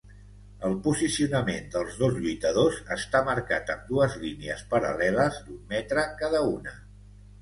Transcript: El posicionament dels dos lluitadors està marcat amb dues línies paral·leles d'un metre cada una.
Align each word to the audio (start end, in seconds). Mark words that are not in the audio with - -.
El 0.67 0.77
posicionament 0.85 1.67
dels 1.75 1.99
dos 1.99 2.17
lluitadors 2.23 2.79
està 2.97 3.21
marcat 3.27 3.69
amb 3.75 3.85
dues 3.93 4.19
línies 4.25 4.65
paral·leles 4.73 5.39
d'un 5.51 5.61
metre 5.75 6.07
cada 6.23 6.43
una. 6.59 6.79